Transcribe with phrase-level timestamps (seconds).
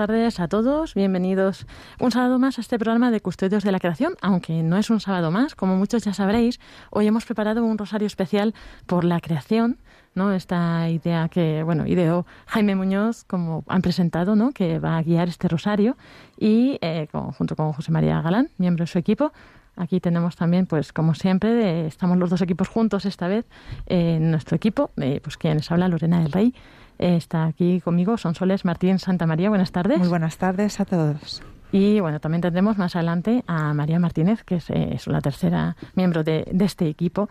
[0.00, 1.66] Tardes a todos, bienvenidos
[2.00, 4.98] un sábado más a este programa de Custodios de la Creación, aunque no es un
[4.98, 8.54] sábado más, como muchos ya sabréis, hoy hemos preparado un rosario especial
[8.86, 9.76] por la creación,
[10.14, 10.32] ¿no?
[10.32, 14.52] Esta idea que, bueno, ideó Jaime Muñoz, como han presentado, ¿no?
[14.52, 15.98] Que va a guiar este rosario.
[16.38, 17.06] Y eh,
[17.36, 19.32] junto con José María Galán, miembro de su equipo,
[19.76, 23.46] Aquí tenemos también, pues como siempre, estamos los dos equipos juntos esta vez
[23.86, 26.54] en nuestro equipo, eh, pues quienes habla Lorena del Rey
[27.00, 29.48] está aquí conmigo Sonsoles Martín Santa María.
[29.48, 29.98] Buenas tardes.
[29.98, 31.42] Muy buenas tardes a todos.
[31.72, 36.24] Y bueno, también tendremos más adelante a María Martínez, que es, eh, la tercera miembro
[36.24, 37.28] de, este equipo.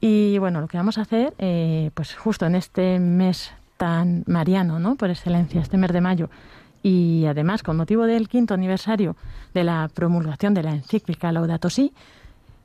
[0.00, 4.78] Y bueno, lo que vamos a hacer, eh, pues justo en este mes tan mariano,
[4.78, 4.94] ¿no?
[4.96, 6.30] Por excelencia, este mes de mayo,
[6.82, 9.16] y además con motivo del quinto aniversario
[9.54, 11.92] de la promulgación de la encíclica Laudato Si,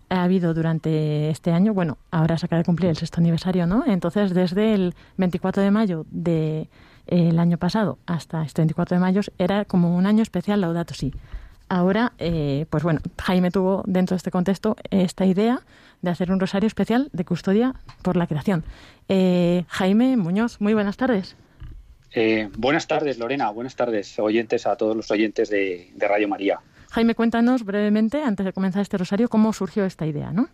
[0.09, 3.83] ha habido durante este año, bueno, ahora se acaba de cumplir el sexto aniversario, ¿no?
[3.86, 6.67] Entonces, desde el 24 de mayo del
[7.08, 11.14] de, año pasado hasta este 24 de mayo era como un año especial Laudato Si.
[11.69, 15.61] Ahora, eh, pues bueno, Jaime tuvo dentro de este contexto esta idea
[16.02, 18.64] de hacer un rosario especial de custodia por la creación.
[19.09, 21.36] Eh, Jaime Muñoz, muy buenas tardes.
[22.14, 23.49] Eh, buenas tardes, Lorena.
[23.49, 26.61] Buenas tardes, oyentes, a todos los oyentes de Radio María.
[26.91, 30.47] Jaime, cuéntanos brevemente, antes de comenzar este rosario, cómo surgió esta idea, ¿no?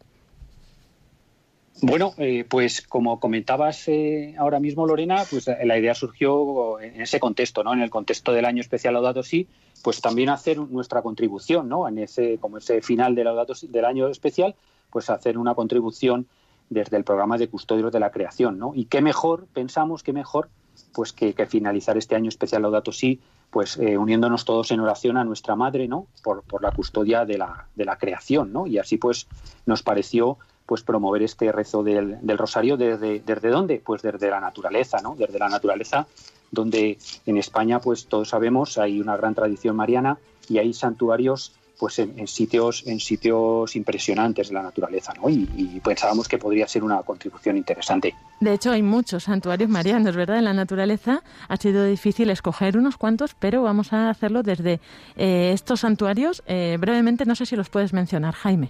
[1.81, 7.01] Bueno, eh, pues como comentabas eh, ahora mismo, Lorena, pues eh, la idea surgió en
[7.01, 7.73] ese contexto, ¿no?
[7.73, 9.47] En el contexto del año especial Laudato Si,
[9.83, 11.87] pues también hacer nuestra contribución, ¿no?
[11.87, 13.27] En ese, como ese final del,
[13.69, 14.55] del año especial,
[14.91, 16.27] pues hacer una contribución
[16.69, 18.73] desde el programa de custodios de la creación, ¿no?
[18.75, 20.49] Y qué mejor, pensamos, qué mejor,
[20.93, 25.23] pues que, finalizar este año especial Laudato Si pues eh, uniéndonos todos en oración a
[25.23, 26.07] nuestra madre, ¿no?
[26.23, 28.65] Por, la custodia de la, de la creación, ¿no?
[28.65, 29.27] Y así pues
[29.65, 33.81] nos pareció pues promover este rezo del, rosario desde, desde dónde?
[33.85, 35.15] Pues desde la naturaleza, ¿no?
[35.15, 36.07] Desde la naturaleza,
[36.51, 40.17] donde en España, pues todos sabemos, hay una gran tradición mariana
[40.47, 41.53] y hay santuarios
[41.83, 45.29] pues en, sitios en sitios impresionantes de la naturaleza ¿no?
[45.29, 48.15] y, pensábamos que podría ser una contribución interesante.
[48.39, 50.37] De hecho, hay muchos santuarios marianos, ¿verdad?
[50.37, 54.79] En la naturaleza ha sido difícil escoger unos cuantos, pero vamos a hacerlo desde
[55.17, 56.41] eh, estos santuarios.
[56.47, 58.69] Eh, brevemente, no sé si los puedes mencionar, Jaime.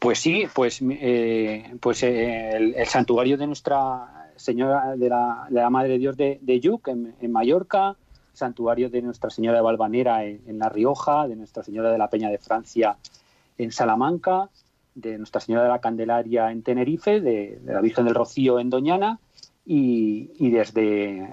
[0.00, 5.90] Pues sí, pues, eh, pues el, santuario de Nuestra Señora de la, de la Madre
[5.90, 7.94] de Dios de, de Yuc en Mallorca,
[8.34, 12.30] santuario de Nuestra Señora de Valvanera en, La Rioja, de Nuestra Señora de la Peña
[12.30, 12.96] de Francia
[13.58, 14.50] en Salamanca,
[14.94, 19.18] de Nuestra Señora de la Candelaria en Tenerife, de, la Virgen del Rocío en Doñana
[19.64, 21.28] y, desde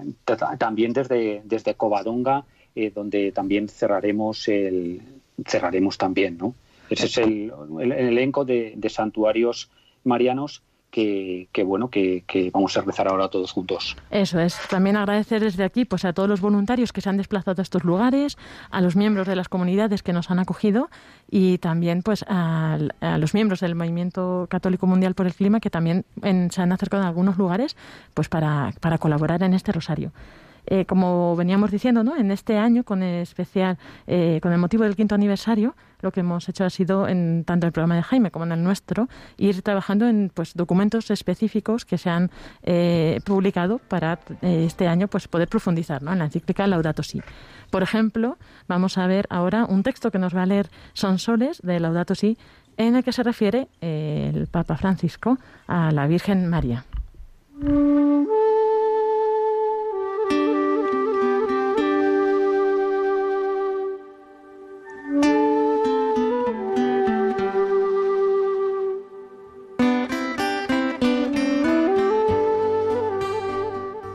[0.58, 5.02] también desde, desde Covadonga, eh, donde también cerraremos el
[5.46, 6.54] cerraremos también, ¿no?
[6.88, 9.70] Ese es el, elenco de, de santuarios
[10.04, 13.96] marianos que, bueno que, vamos a rezar ahora todos juntos.
[14.10, 14.56] Eso es.
[14.68, 17.82] También agradecer desde aquí pues a todos los voluntarios que se han desplazado a estos
[17.82, 18.36] lugares,
[18.70, 20.90] a los miembros de las comunidades que nos han acogido
[21.30, 22.78] y también pues a,
[23.18, 26.04] los miembros del Movimiento Católico Mundial por el Clima que también
[26.50, 27.76] se han acercado a algunos lugares
[28.12, 30.12] pues para, para colaborar en este rosario.
[30.66, 32.16] Eh, como veníamos diciendo, ¿no?
[32.16, 36.20] en este año, con el especial, eh, con el motivo del quinto aniversario, lo que
[36.20, 39.08] hemos hecho ha sido, en tanto el programa de Jaime como en el nuestro,
[39.38, 42.30] ir trabajando en pues, documentos específicos que se han
[42.62, 46.12] eh, publicado para este año pues, poder profundizar ¿no?
[46.12, 47.20] en la encíclica Laudato Si.
[47.70, 48.36] Por ejemplo,
[48.68, 52.36] vamos a ver ahora un texto que nos va a leer Sonsoles de Laudato Si,
[52.76, 56.84] en el que se refiere el Papa Francisco a la Virgen María.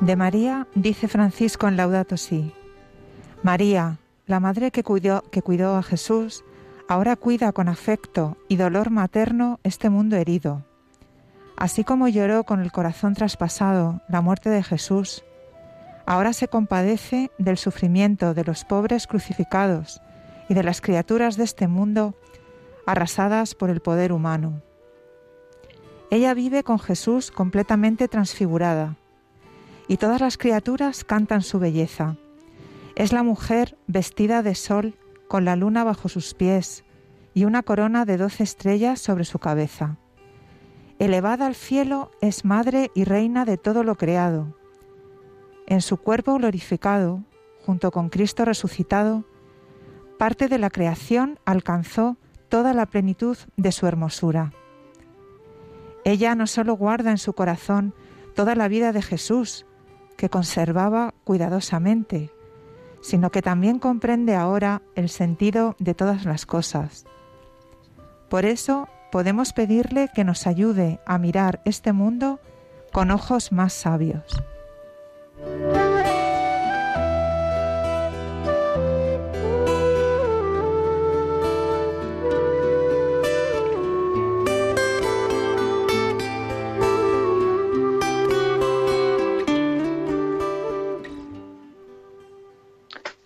[0.08, 2.54] De María dice Francisco en Laudato Si.
[3.44, 6.46] María, la madre que cuidó, que cuidó a Jesús,
[6.88, 10.64] ahora cuida con afecto y dolor materno este mundo herido.
[11.58, 15.26] Así como lloró con el corazón traspasado la muerte de Jesús,
[16.06, 20.02] ahora se compadece del sufrimiento de los pobres crucificados
[20.48, 22.16] y de las criaturas de este mundo
[22.86, 24.62] arrasadas por el poder humano.
[26.12, 28.96] Ella vive con Jesús completamente transfigurada
[29.88, 32.18] y todas las criaturas cantan su belleza.
[32.96, 34.96] Es la mujer vestida de sol
[35.28, 36.84] con la luna bajo sus pies
[37.34, 39.98] y una corona de doce estrellas sobre su cabeza.
[41.00, 44.58] Elevada al cielo es madre y reina de todo lo creado.
[45.68, 47.24] En su cuerpo glorificado,
[47.64, 49.26] junto con Cristo resucitado,
[50.18, 52.18] parte de la creación alcanzó
[52.50, 54.54] toda la plenitud de su hermosura.
[56.04, 57.94] Ella no solo guarda en su corazón
[58.34, 59.67] toda la vida de Jesús,
[60.18, 62.32] que conservaba cuidadosamente,
[63.02, 67.06] sino que también comprende ahora el sentido de todas las cosas.
[68.30, 72.40] Por eso podemos pedirle que nos ayude a mirar este mundo
[72.92, 74.44] con ojos más sabios.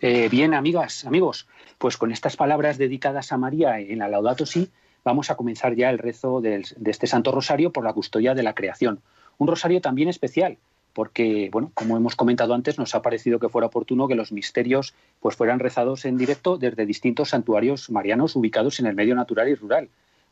[0.03, 4.71] Eh, bien, amigas, amigos, pues con estas palabras dedicadas a María en la Laudato Si,
[5.03, 8.55] vamos a comenzar ya el rezo de este Santo Rosario por la custodia de la
[8.55, 8.99] creación.
[9.37, 10.57] Un rosario también especial,
[10.93, 14.95] porque, bueno, como hemos comentado antes, nos ha parecido que fuera oportuno que los misterios
[15.19, 19.55] pues, fueran rezados en directo desde distintos santuarios marianos ubicados en el medio natural y
[19.55, 19.89] rural.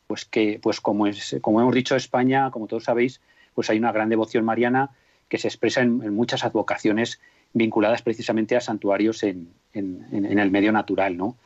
[0.08, 3.20] Pues que, pues como, es, como hemos dicho, España, como todos sabéis,
[3.54, 4.90] pues hay una gran devoción mariana
[5.28, 7.20] que se expresa en, en muchas advocaciones
[7.52, 11.36] vinculadas precisamente a santuarios en, el medio natural, ¿no?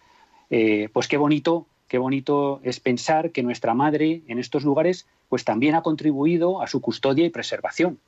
[0.50, 5.44] Eh, pues qué bonito, qué bonito es pensar que nuestra madre en estos lugares pues
[5.44, 7.98] también ha contribuido a su custodia y preservación.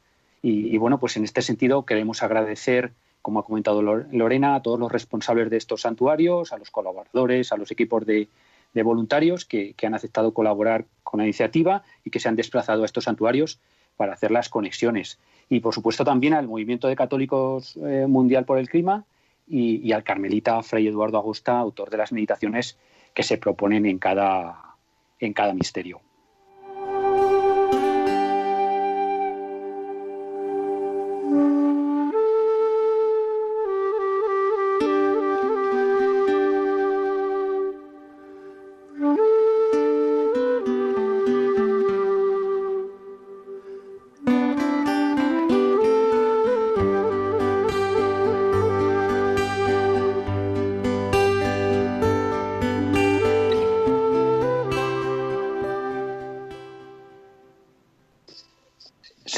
[0.43, 4.93] Y, bueno, pues en este sentido queremos agradecer, como ha comentado Lorena, a todos los
[4.93, 8.29] responsables de estos santuarios, a los colaboradores, a los equipos de,
[8.75, 13.05] voluntarios que, han aceptado colaborar con la iniciativa y que se han desplazado a estos
[13.05, 13.59] santuarios
[13.97, 18.59] para hacer las conexiones y por supuesto también al Movimiento de Católicos eh, Mundial por
[18.59, 19.05] el Clima
[19.49, 22.79] y, al carmelita Fray Eduardo Agosta, autor de las meditaciones
[23.15, 24.77] que se proponen en cada,
[25.21, 26.01] en cada misterio.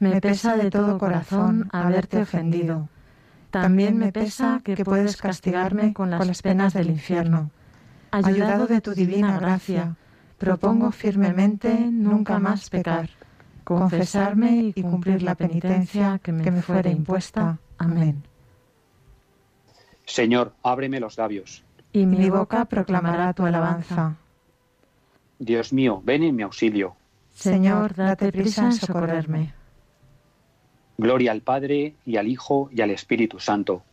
[0.00, 2.88] me pesa de todo corazón haberte ofendido.
[3.50, 7.50] También me pesa que puedes castigarme con las penas del infierno.
[8.10, 9.96] Ayudado de tu divina gracia,
[10.38, 13.10] propongo firmemente nunca más pecar,
[13.64, 17.58] confesarme y cumplir la penitencia que me fuere impuesta.
[17.78, 18.22] Amén.
[20.04, 21.64] Señor, ábreme los labios.
[21.92, 24.16] Y mi boca proclamará tu alabanza.
[25.38, 26.96] Dios mío, ven en mi auxilio.
[27.34, 29.57] Señor, date prisa en socorrerme.
[31.00, 33.84] Gloria al Padre y al Hijo y al Espíritu Santo.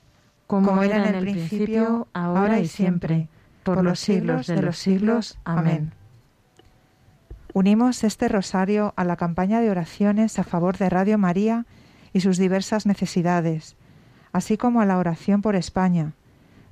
[0.48, 3.28] Como era en el principio, ahora y siempre,
[3.64, 5.38] por los siglos de los siglos.
[5.46, 5.94] Amén.
[7.54, 11.68] Unimos este rosario a la campaña de oraciones a favor de Radio María
[12.12, 13.76] y sus diversas necesidades,
[14.32, 16.14] así como a la oración por España,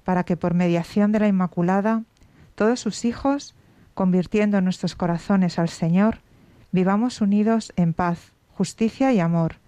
[0.04, 2.04] para que por mediación de la Inmaculada,
[2.56, 3.54] todos sus hijos,
[3.94, 6.22] convirtiendo nuestros corazones al Señor,
[6.72, 9.63] vivamos unidos en paz, justicia y amor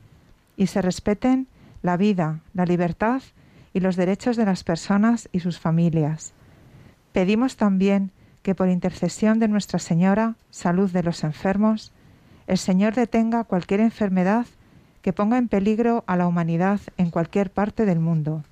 [0.57, 1.47] y se respeten
[1.81, 3.21] la vida, la libertad
[3.74, 6.33] y los derechos de las personas y sus familias.
[7.12, 11.91] Pedimos también que por intercesión de Nuestra Señora, salud de los enfermos,
[12.47, 14.45] el Señor detenga cualquier enfermedad
[15.01, 18.43] que ponga en peligro a la humanidad en cualquier parte del mundo.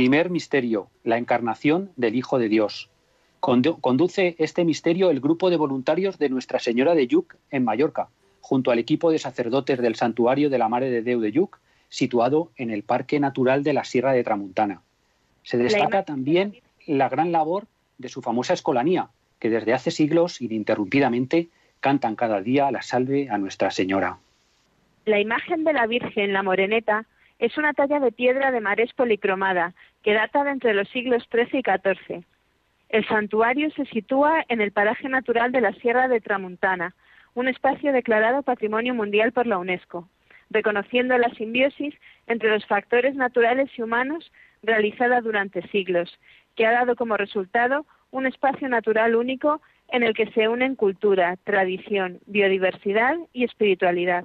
[0.00, 2.88] Primer misterio, la encarnación del Hijo de Dios.
[3.38, 8.08] Conduce este misterio el grupo de voluntarios de Nuestra Señora de Yuc en Mallorca,
[8.40, 11.58] junto al equipo de sacerdotes del Santuario de la Mare de Deu de Yuc,
[11.90, 14.80] situado en el Parque Natural de la Sierra de Tramuntana.
[15.42, 17.66] Se destaca también la gran labor
[17.98, 23.36] de su famosa escolanía, que desde hace siglos ininterrumpidamente cantan cada día la salve a
[23.36, 24.16] Nuestra Señora.
[25.04, 27.04] La imagen de la Virgen, la Moreneta,
[27.40, 31.60] es una talla de piedra de marés policromada que data de entre los siglos XIII
[31.60, 32.24] y XIV.
[32.90, 36.94] El santuario se sitúa en el paraje natural de la Sierra de Tramuntana,
[37.34, 40.08] un espacio declarado Patrimonio Mundial por la UNESCO,
[40.50, 41.94] reconociendo la simbiosis
[42.26, 44.30] entre los factores naturales y humanos
[44.62, 46.18] realizada durante siglos,
[46.56, 51.36] que ha dado como resultado un espacio natural único en el que se unen cultura,
[51.44, 54.24] tradición, biodiversidad y espiritualidad.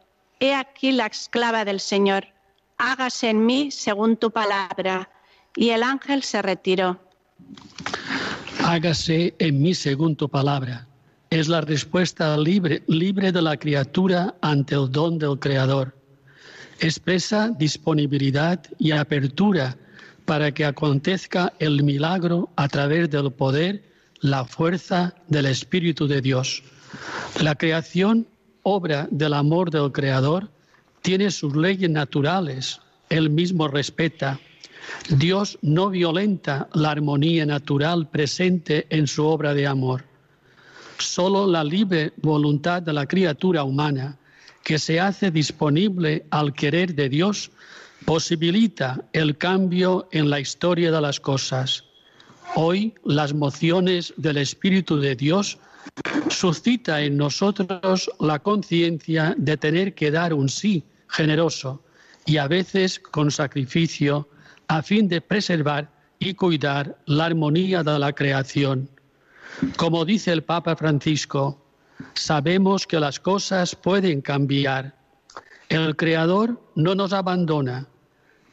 [0.41, 2.25] He aquí la esclava del Señor,
[2.79, 5.07] hágase en mí según tu palabra.
[5.55, 6.99] Y el ángel se retiró.
[8.63, 10.87] Hágase en mí según tu palabra.
[11.29, 15.95] Es la respuesta libre, libre de la criatura ante el don del Creador.
[16.79, 19.77] Expresa disponibilidad y apertura
[20.25, 23.83] para que acontezca el milagro a través del poder,
[24.21, 26.63] la fuerza del Espíritu de Dios.
[27.39, 28.25] La creación
[28.63, 30.49] obra del amor del Creador,
[31.01, 34.39] tiene sus leyes naturales, él mismo respeta.
[35.09, 40.03] Dios no violenta la armonía natural presente en su obra de amor.
[40.97, 44.17] Solo la libre voluntad de la criatura humana,
[44.63, 47.51] que se hace disponible al querer de Dios,
[48.05, 51.85] posibilita el cambio en la historia de las cosas.
[52.55, 55.57] Hoy las mociones del Espíritu de Dios
[56.29, 61.83] suscita en nosotros la conciencia de tener que dar un sí generoso
[62.25, 64.29] y a veces con sacrificio
[64.67, 68.89] a fin de preservar y cuidar la armonía de la creación.
[69.75, 71.61] Como dice el Papa Francisco,
[72.13, 74.95] sabemos que las cosas pueden cambiar.
[75.67, 77.87] El Creador no nos abandona,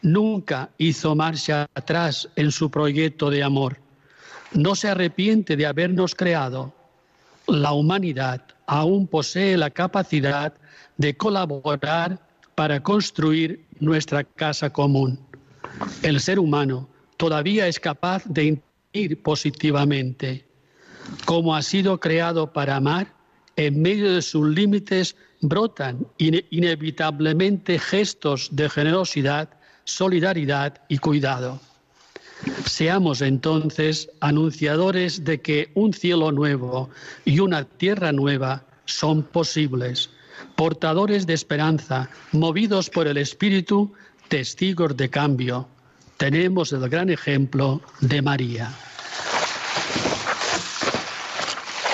[0.02, 3.78] nunca hizo marcha atrás en su proyecto de amor,
[4.52, 6.73] no se arrepiente de habernos creado
[7.49, 10.52] la humanidad aún posee la capacidad
[10.97, 12.21] de colaborar
[12.55, 15.19] para construir nuestra casa común.
[16.02, 18.61] El ser humano todavía es capaz de
[18.93, 20.47] ir positivamente.
[21.25, 23.14] Como ha sido creado para amar,
[23.57, 29.49] en medio de sus límites brotan inevitablemente gestos de generosidad,
[29.85, 31.61] solidaridad y cuidado.
[32.66, 36.90] Seamos entonces anunciadores de que un cielo nuevo
[37.25, 40.11] y una tierra nueva son posibles,
[40.57, 43.92] portadores de esperanza, movidos por el Espíritu,
[44.28, 45.68] testigos de cambio.
[46.16, 48.73] Tenemos el gran ejemplo de María.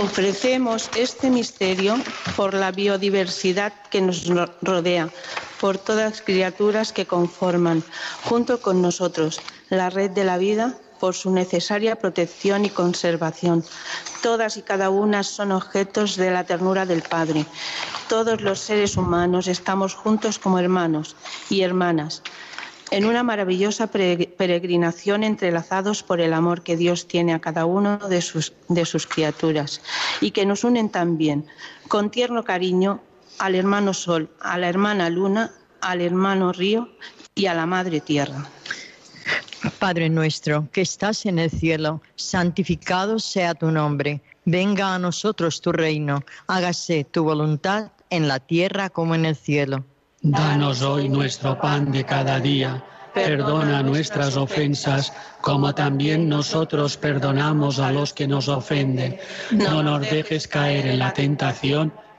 [0.00, 1.96] Ofrecemos este misterio
[2.36, 4.26] por la biodiversidad que nos
[4.60, 5.08] rodea,
[5.60, 7.82] por todas las criaturas que conforman,
[8.24, 13.64] junto con nosotros, la red de la vida por su necesaria protección y conservación.
[14.22, 17.44] Todas y cada una son objetos de la ternura del Padre.
[18.08, 21.16] Todos los seres humanos estamos juntos como hermanos
[21.50, 22.22] y hermanas
[22.90, 28.22] en una maravillosa peregrinación entrelazados por el amor que Dios tiene a cada uno de
[28.22, 29.80] sus, de sus criaturas
[30.20, 31.46] y que nos unen también
[31.88, 33.00] con tierno cariño
[33.38, 36.88] al hermano Sol, a la hermana Luna, al hermano Río
[37.34, 38.48] y a la Madre Tierra.
[39.78, 44.22] Padre nuestro, que estás en el cielo, santificado sea tu nombre.
[44.44, 46.22] Venga a nosotros tu reino.
[46.46, 49.84] Hágase tu voluntad en la tierra como en el cielo.
[50.20, 52.84] Danos hoy nuestro pan de cada día.
[53.14, 59.18] Perdona nuestras ofensas, como también nosotros perdonamos a los que nos ofenden.
[59.50, 61.92] No nos dejes caer en la tentación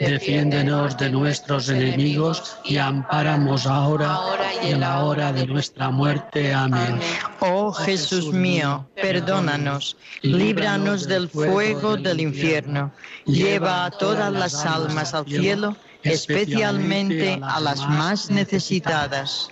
[0.00, 4.18] Defiéndenos de nuestros enemigos y ampáramos ahora
[4.64, 6.54] y en la hora de nuestra muerte.
[6.54, 6.98] Amén.
[7.40, 12.90] Oh Jesús mío, perdónanos, líbranos del fuego del infierno,
[13.26, 19.50] lleva a todas las almas al cielo, especialmente a las más necesitadas.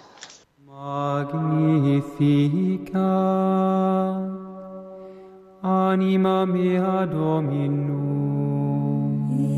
[5.62, 8.57] Anima mea Dominum.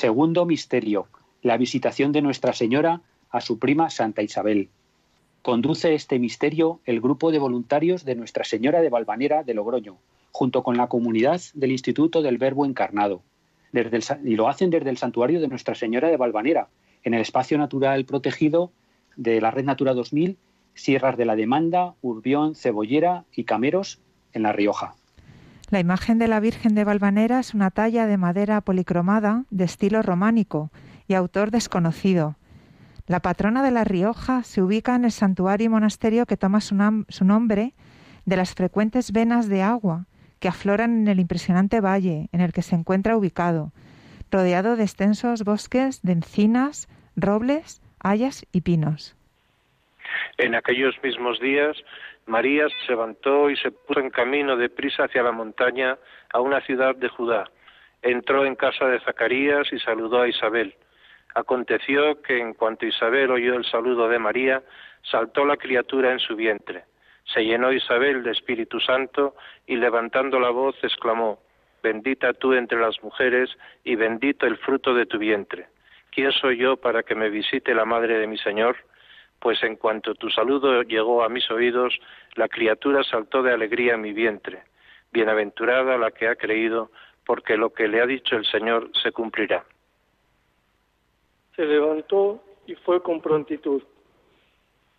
[0.00, 1.08] Segundo misterio,
[1.42, 4.70] la visitación de Nuestra Señora a su prima Santa Isabel.
[5.42, 9.98] Conduce este misterio el grupo de voluntarios de Nuestra Señora de Valvanera de Logroño,
[10.32, 13.20] junto con la comunidad del Instituto del Verbo Encarnado.
[14.24, 16.70] Y lo hacen desde el santuario de Nuestra Señora de Valvanera,
[17.04, 18.72] en el espacio natural protegido
[19.16, 20.38] de la Red Natura 2000,
[20.72, 24.00] Sierras de la Demanda, Urbión, Cebollera y Cameros,
[24.32, 24.94] en La Rioja.
[25.70, 30.02] La imagen de la Virgen de Valvanera es una talla de madera policromada de estilo
[30.02, 30.72] románico
[31.06, 32.34] y autor desconocido.
[33.06, 36.74] La patrona de La Rioja se ubica en el santuario y monasterio que toma su,
[36.74, 37.74] nombre
[38.24, 40.06] de las frecuentes venas de agua
[40.40, 43.70] que afloran en el impresionante valle en el que se encuentra ubicado,
[44.32, 49.14] rodeado de extensos bosques de encinas, robles, hayas y pinos.
[50.38, 51.76] En aquellos mismos días,
[52.30, 55.98] María se levantó y se puso en camino de prisa hacia la montaña
[56.32, 57.50] a una ciudad de Judá.
[58.02, 60.76] Entró en casa de Zacarías y saludó a Isabel.
[61.34, 64.62] Aconteció que en cuanto Isabel oyó el saludo de María,
[65.02, 66.84] saltó la criatura en su vientre.
[67.34, 69.34] Se llenó Isabel de Espíritu Santo
[69.66, 71.40] y levantando la voz exclamó,
[71.82, 73.50] Bendita tú entre las mujeres
[73.82, 75.66] y bendito el fruto de tu vientre.
[76.12, 78.76] ¿Quién soy yo para que me visite la madre de mi Señor?
[79.40, 81.98] Pues en cuanto tu saludo llegó a mis oídos,
[82.34, 84.62] la criatura saltó de alegría en mi vientre.
[85.12, 86.90] Bienaventurada la que ha creído,
[87.24, 89.64] porque lo que le ha dicho el Señor se cumplirá.
[91.56, 93.82] Se levantó y fue con prontitud.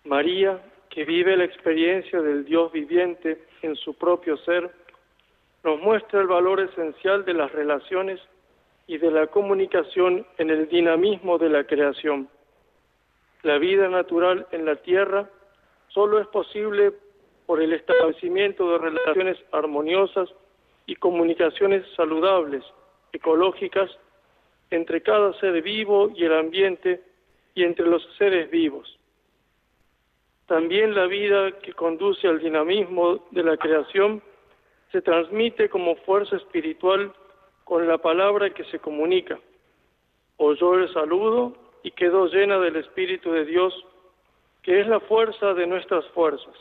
[0.03, 4.71] María, que vive la experiencia del Dios viviente en su propio ser,
[5.63, 8.19] nos muestra el valor esencial de las relaciones
[8.87, 12.27] y de la comunicación en el dinamismo de la creación.
[13.43, 15.29] La vida natural en la tierra
[15.87, 16.93] solo es posible
[17.45, 20.29] por el establecimiento de relaciones armoniosas
[20.85, 22.63] y comunicaciones saludables,
[23.11, 23.89] ecológicas,
[24.69, 27.01] entre cada ser vivo y el ambiente
[27.55, 28.97] y entre los seres vivos.
[30.47, 34.21] También la vida que conduce al dinamismo de la creación
[34.91, 37.13] se transmite como fuerza espiritual
[37.63, 39.39] con la palabra que se comunica.
[40.37, 43.73] Oyó el saludo y quedó llena del Espíritu de Dios,
[44.61, 46.55] que es la fuerza de nuestras fuerzas.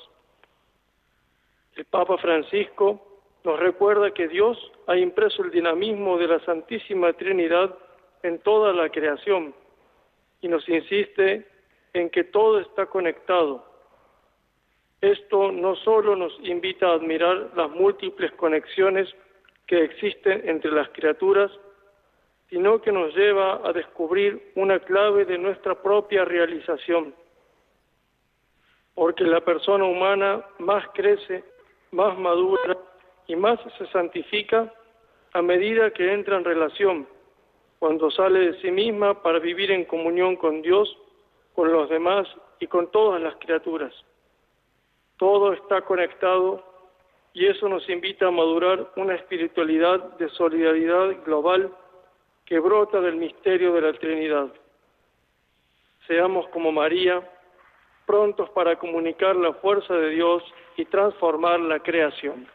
[1.76, 3.00] El Papa Francisco
[3.44, 7.74] nos recuerda que Dios ha impreso el dinamismo de la Santísima Trinidad
[8.22, 9.54] en toda la creación
[10.42, 11.46] y nos insiste
[11.92, 13.70] en que todo está conectado
[15.00, 19.08] esto no solo nos invita a admirar las múltiples conexiones
[19.66, 21.50] que existen entre las criaturas,
[22.50, 27.14] sino que nos lleva a descubrir una clave de nuestra propia realización.
[28.94, 31.44] Porque la persona humana más crece,
[31.92, 32.76] más madura
[33.28, 34.72] y más se santifica
[35.32, 37.06] a medida que entra en relación,
[37.78, 40.98] cuando sale de sí misma para vivir en comunión con Dios,
[41.54, 42.26] con los demás
[42.58, 43.94] y con todas las criaturas.
[45.18, 46.64] Todo está conectado
[47.32, 51.72] y eso nos invita a madurar una espiritualidad de solidaridad global
[52.50, 54.48] que brota del misterio de la Trinidad.
[56.08, 57.22] Seamos como María,
[58.04, 60.42] prontos para comunicar la fuerza de Dios
[60.76, 62.48] y transformar la creación.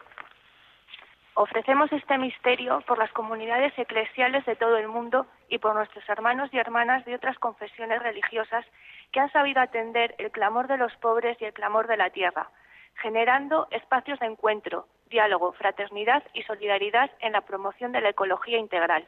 [1.35, 6.49] Ofrecemos este misterio por las comunidades eclesiales de todo el mundo y por nuestros hermanos
[6.51, 8.65] y hermanas de otras confesiones religiosas
[9.13, 12.49] que han sabido atender el clamor de los pobres y el clamor de la tierra,
[12.95, 19.07] generando espacios de encuentro, diálogo, fraternidad y solidaridad en la promoción de la ecología integral.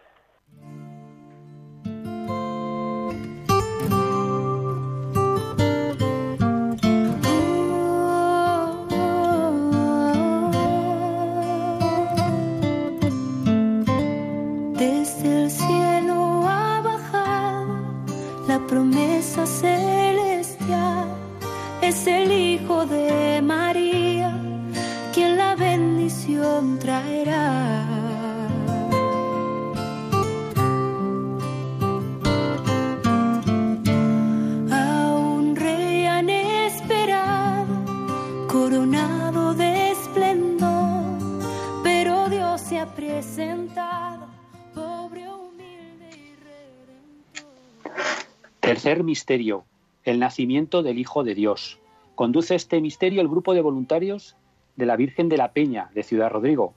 [49.03, 49.65] Misterio,
[50.03, 51.79] el nacimiento del Hijo de Dios.
[52.15, 54.35] Conduce este misterio el grupo de voluntarios
[54.75, 56.73] de la Virgen de la Peña de Ciudad Rodrigo,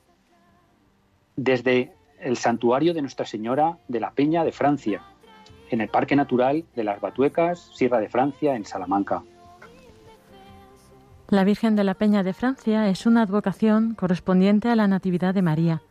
[1.37, 5.03] desde el santuario de Nuestra Señora de la Peña de Francia,
[5.71, 9.23] en el Parque Natural de las Batuecas, Sierra de Francia, en Salamanca.
[11.29, 15.43] La Virgen de la Peña de Francia es una advocación correspondiente a la Natividad de
[15.43, 15.83] María.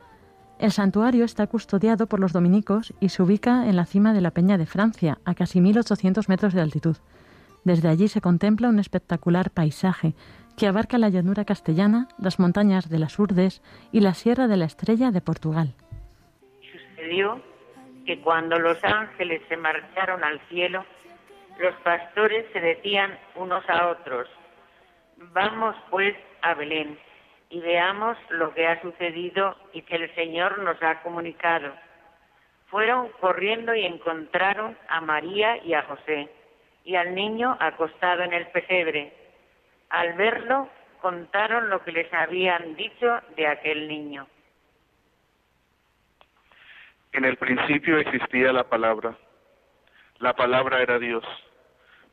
[0.63, 4.31] El santuario está custodiado por los dominicos y se ubica en la cima de la
[4.31, 6.95] Peña de Francia, a casi 1.800 metros de altitud.
[7.65, 10.13] Desde allí se contempla un espectacular paisaje
[10.57, 14.63] que abarca la llanura castellana, las montañas de las Urdes y la Sierra de la
[14.63, 15.73] Estrella de Portugal.
[16.61, 17.41] Sucedió
[18.05, 20.85] que cuando los ángeles se marcharon al cielo,
[21.59, 24.29] los pastores se decían unos a otros,
[25.33, 26.97] vamos pues a Belén
[27.53, 31.71] y veamos lo que ha sucedido y que el Señor nos ha comunicado.
[32.65, 36.31] Fueron corriendo y encontraron a María y a José
[36.83, 39.13] y al niño acostado en el pesebre.
[39.89, 40.67] Al verlo,
[40.99, 44.25] contaron lo que les habían dicho de aquel niño.
[47.11, 49.15] En el principio existía la palabra.
[50.17, 51.23] La palabra era Dios.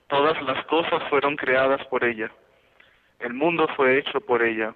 [0.07, 2.31] Todas las cosas fueron creadas por ella.
[3.21, 4.75] El mundo fue hecho por ella.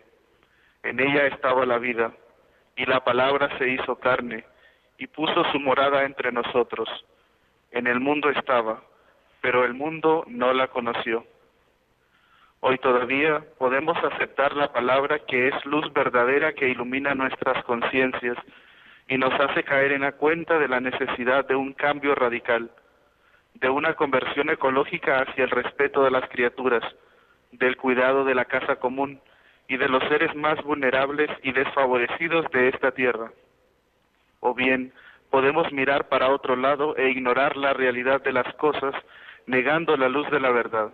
[0.85, 2.13] En ella estaba la vida,
[2.77, 4.45] y la palabra se hizo carne
[4.99, 6.89] y puso su morada entre nosotros.
[7.71, 8.83] En el mundo estaba,
[9.41, 11.25] pero el mundo no la conoció.
[12.61, 18.37] Hoy todavía podemos aceptar la palabra que es luz verdadera que ilumina nuestras conciencias
[19.09, 22.71] y nos hace caer en la cuenta de la necesidad de un cambio radical,
[23.55, 26.83] de una conversión ecológica hacia el respeto de las criaturas,
[27.53, 29.21] del cuidado de la casa común
[29.69, 33.33] y de los seres más vulnerables y desfavorecidos de esta tierra.
[34.41, 34.93] O bien,
[35.31, 38.95] podemos mirar para otro lado e ignorar la realidad de las cosas,
[39.47, 40.93] negando la luz de la verdad.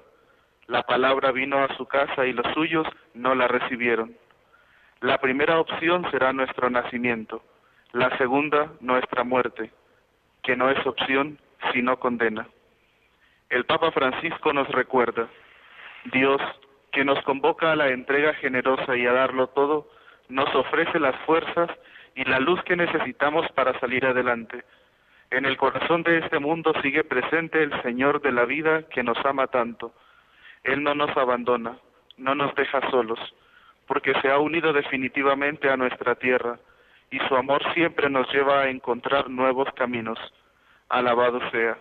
[0.67, 4.17] La palabra vino a su casa y los suyos no la recibieron.
[5.01, 7.43] La primera opción será nuestro nacimiento,
[7.93, 9.73] la segunda nuestra muerte,
[10.43, 11.39] que no es opción
[11.73, 12.47] sino condena.
[13.49, 15.29] El Papa Francisco nos recuerda,
[16.13, 16.41] Dios,
[16.93, 19.89] que nos convoca a la entrega generosa y a darlo todo,
[20.29, 21.71] nos ofrece las fuerzas
[22.15, 24.65] y la luz que necesitamos para salir adelante.
[25.31, 29.19] En el corazón de este mundo sigue presente el Señor de la vida que nos
[29.25, 29.93] ama tanto
[30.65, 31.79] él no nos abandona,
[32.19, 33.19] no nos deja solos,
[33.87, 36.59] porque se ha unido definitivamente a nuestra tierra
[37.11, 40.19] y su amor siempre nos lleva a encontrar nuevos caminos.
[40.89, 41.79] Alabado sea.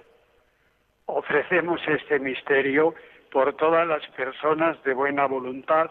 [1.06, 2.94] Ofrecemos este misterio
[3.32, 5.90] por todas las personas de buena voluntad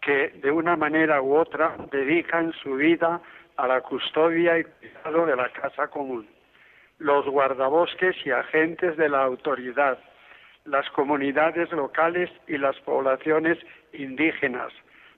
[0.00, 3.20] que de una manera u otra dedican su vida
[3.56, 6.26] a la custodia y cuidado de la casa común,
[6.98, 9.98] los guardabosques y agentes de la autoridad,
[10.64, 13.58] las comunidades locales y las poblaciones
[13.92, 14.72] indígenas,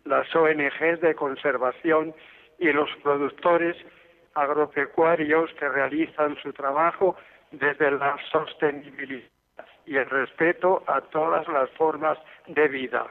[0.05, 2.15] las ONGs de conservación
[2.59, 3.77] y los productores
[4.35, 7.17] agropecuarios que realizan su trabajo
[7.53, 9.32] desde la sostenibilidad
[9.87, 13.07] y el respeto a todas las formas de vida.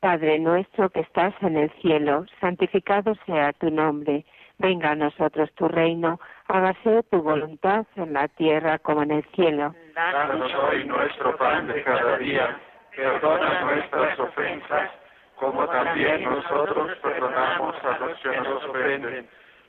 [0.00, 4.24] Padre nuestro que estás en el cielo, santificado sea tu nombre,
[4.58, 9.74] venga a nosotros tu reino hágase tu voluntad en la tierra como en el cielo.
[9.94, 12.58] Danos hoy nuestro pan de cada día,
[12.94, 14.90] perdona nuestras ofensas,
[15.36, 19.28] como también nosotros perdonamos a los que nos ofenden.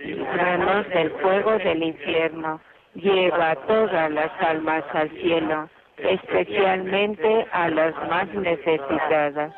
[0.00, 2.60] líbranos del fuego del infierno,
[2.94, 9.52] lleva todas las almas al cielo, especialmente a las más necesitadas.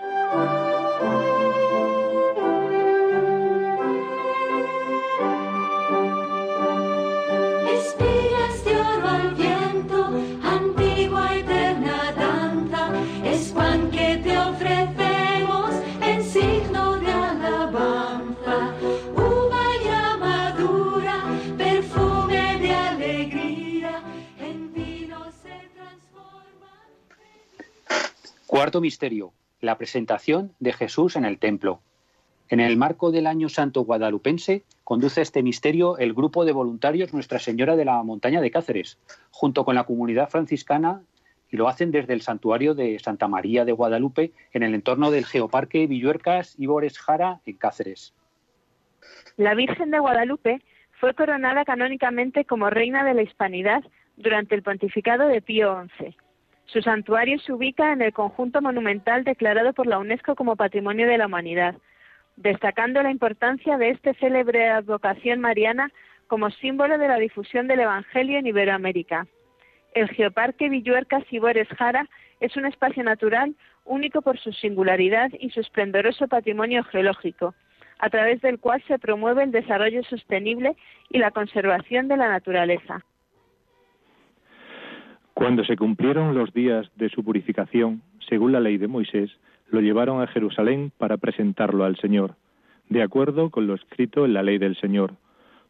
[28.49, 31.82] Cuarto misterio, la presentación de Jesús en el templo.
[32.49, 37.40] En el marco del Año Santo Guadalupense conduce este misterio el grupo de voluntarios Nuestra
[37.40, 38.99] Señora de la Montaña de Cáceres,
[39.30, 41.03] junto con la comunidad franciscana,
[41.51, 45.26] y lo hacen desde el santuario de Santa María de Guadalupe en el entorno del
[45.26, 48.14] Geoparque Villuercas Ibores Jara en Cáceres.
[49.36, 53.84] La Virgen de Guadalupe fue coronada canónicamente como reina de la hispanidad
[54.16, 56.16] durante el pontificado de Pío XI.
[56.69, 61.16] Su santuario se ubica en el conjunto monumental declarado por la UNESCO como Patrimonio de
[61.16, 61.75] la Humanidad,
[62.37, 65.91] destacando la importancia de esta célebre advocación mariana
[66.27, 69.27] como símbolo de la difusión del Evangelio en Iberoamérica.
[69.95, 72.07] El Geoparque Villuercas Ibores Jara
[72.39, 73.55] es un espacio natural
[73.87, 77.55] único por su singularidad y su esplendoroso patrimonio geológico,
[77.99, 80.77] a través del cual se promueve el desarrollo sostenible
[81.09, 83.03] y la conservación de la naturaleza.
[85.39, 89.30] Cuando se cumplieron los días de su purificación, según la ley de Moisés,
[89.68, 92.34] lo llevaron a Jerusalén para presentarlo al Señor,
[92.89, 95.12] de acuerdo con lo escrito en la ley del Señor.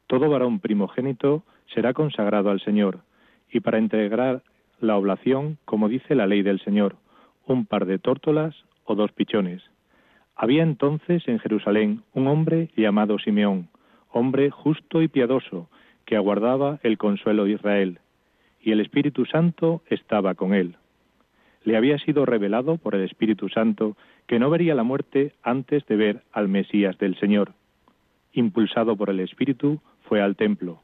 [0.06, 3.00] Todo varón primogénito será consagrado al Señor,
[3.52, 4.40] y para entregar
[4.80, 6.96] la oblación, como dice la ley del Señor,
[7.44, 9.62] un par de tórtolas o dos pichones.
[10.34, 13.68] Había entonces en Jerusalén un hombre llamado Simeón,
[14.10, 15.68] hombre justo y piadoso,
[16.06, 18.00] que aguardaba el consuelo de Israel,
[18.60, 20.76] y el Espíritu Santo estaba con él.
[21.64, 23.96] Le había sido revelado por el Espíritu Santo
[24.26, 27.52] que no vería la muerte antes de ver al Mesías del Señor.
[28.32, 30.82] Impulsado por el Espíritu, fue al templo,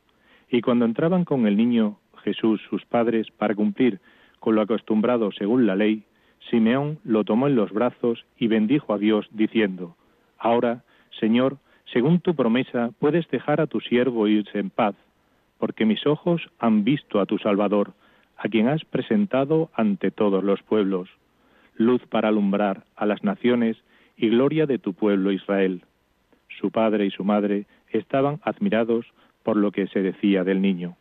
[0.50, 4.00] y cuando entraban con el niño Jesús sus padres para cumplir
[4.40, 6.04] con lo acostumbrado según la ley,
[6.50, 9.96] Simeón lo tomó en los brazos y bendijo a Dios diciendo,
[10.38, 10.84] Ahora,
[11.18, 11.56] Señor,
[11.92, 14.94] según tu promesa, puedes dejar a tu siervo irse en paz,
[15.58, 17.94] porque mis ojos han visto a tu Salvador,
[18.36, 21.08] a quien has presentado ante todos los pueblos,
[21.76, 23.76] luz para alumbrar a las naciones
[24.16, 25.82] y gloria de tu pueblo Israel.
[26.60, 29.06] Su padre y su madre estaban admirados
[29.42, 30.96] por lo que se decía del niño.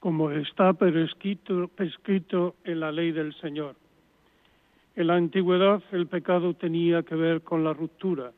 [0.00, 3.76] Como está prescrito, en la ley del Señor.
[4.96, 8.32] En la antigüedad el pecado tenía que ver con la ruptura,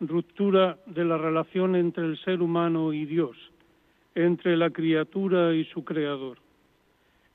[0.00, 3.36] ruptura de la relación entre el ser humano y Dios,
[4.14, 6.38] entre la criatura y su creador.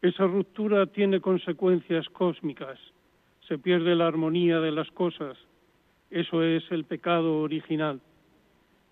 [0.01, 2.79] Esa ruptura tiene consecuencias cósmicas,
[3.47, 5.37] se pierde la armonía de las cosas,
[6.11, 7.99] eso es el pecado original,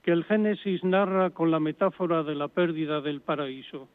[0.01, 3.88] que el Génesis narra con la metáfora de la pérdida del paraíso.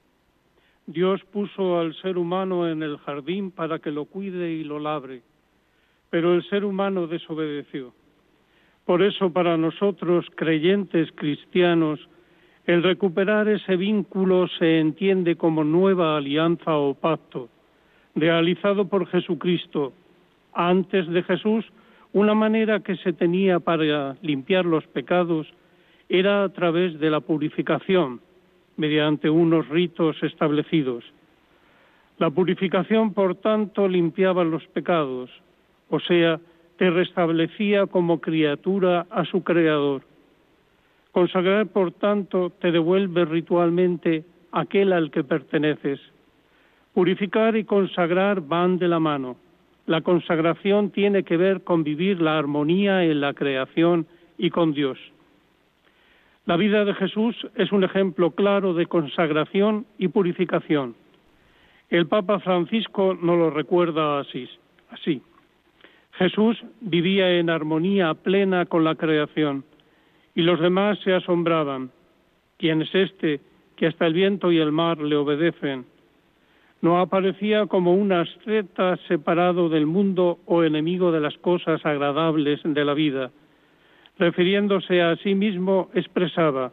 [0.86, 5.22] Dios puso al ser humano en el jardín para que lo cuide y lo labre,
[6.10, 7.92] pero el ser humano desobedeció.
[8.84, 12.00] Por eso para nosotros, creyentes cristianos,
[12.66, 17.48] el recuperar ese vínculo se entiende como nueva alianza o pacto,
[18.14, 19.92] realizado por Jesucristo.
[20.52, 21.64] Antes de Jesús,
[22.12, 25.46] una manera que se tenía para limpiar los pecados
[26.08, 28.20] era a través de la purificación,
[28.76, 31.04] mediante unos ritos establecidos.
[32.18, 35.30] La purificación, por tanto, limpiaba los pecados,
[35.88, 36.40] o sea,
[36.76, 40.02] te restablecía como criatura a su Creador.
[41.12, 46.00] Consagrar, por tanto, te devuelve ritualmente aquel al que perteneces.
[46.94, 49.36] Purificar y consagrar van de la mano.
[49.86, 54.06] La consagración tiene que ver con vivir la armonía en la creación
[54.38, 54.98] y con Dios.
[56.46, 60.94] La vida de Jesús es un ejemplo claro de consagración y purificación.
[61.88, 64.48] El Papa Francisco nos lo recuerda así.
[64.90, 65.22] así.
[66.12, 69.64] Jesús vivía en armonía plena con la creación
[70.34, 71.90] y los demás se asombraban.
[72.58, 73.40] ¿Quién es este
[73.76, 75.86] que hasta el viento y el mar le obedecen?
[76.82, 82.84] No aparecía como un asceta separado del mundo o enemigo de las cosas agradables de
[82.84, 83.30] la vida.
[84.18, 86.72] Refiriéndose a sí mismo, expresaba,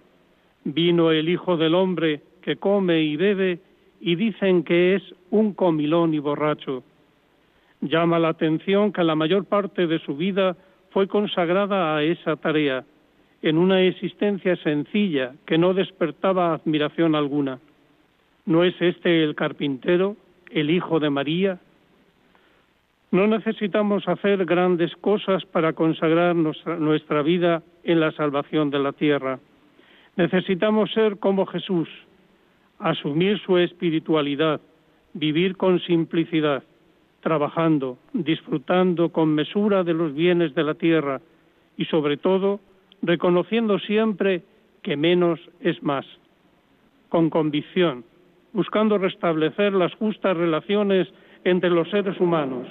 [0.64, 3.60] vino el Hijo del Hombre que come y bebe
[4.00, 6.84] y dicen que es un comilón y borracho.
[7.82, 10.56] Llama la atención que la mayor parte de su vida
[10.92, 12.86] fue consagrada a esa tarea,
[13.42, 17.60] en una existencia sencilla que no despertaba admiración alguna.
[18.46, 20.16] ¿No es este el carpintero,
[20.50, 21.60] el hijo de María?
[23.12, 29.40] No necesitamos hacer grandes cosas para consagrar nuestra, vida en la salvación de la tierra.
[30.18, 31.88] Necesitamos ser como Jesús,
[32.80, 34.60] asumir su espiritualidad,
[35.14, 36.64] vivir con simplicidad,
[37.22, 41.22] trabajando, disfrutando con mesura de los bienes de la tierra
[41.78, 42.60] y sobre todo
[43.02, 44.44] reconociendo siempre
[44.82, 46.06] que menos es más,
[47.10, 48.04] con convicción,
[48.54, 51.08] buscando restablecer las justas relaciones
[51.44, 52.68] entre los seres humanos,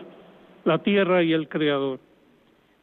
[0.65, 2.01] la tierra y el Creador.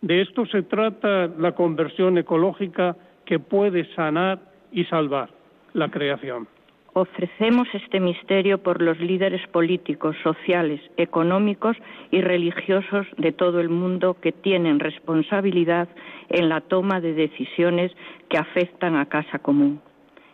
[0.02, 4.40] De esto se trata la conversión ecológica que puede sanar
[4.72, 5.30] y salvar
[5.74, 6.48] la creación.
[6.96, 11.76] Ofrecemos este misterio por los líderes políticos, sociales, económicos
[12.12, 15.90] y religiosos de todo el mundo que tienen responsabilidad
[16.30, 17.92] en la toma de decisiones
[18.30, 19.82] que afectan a casa común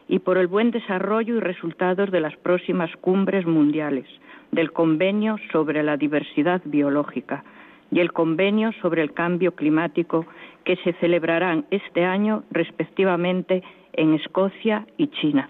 [0.10, 4.08] y por el buen desarrollo y resultados de las próximas cumbres mundiales,
[4.52, 7.46] del convenio sobre la diversidad biológica
[7.92, 10.26] y el convenio sobre el cambio climático
[10.66, 15.50] que se celebrarán este año respectivamente en Escocia y China.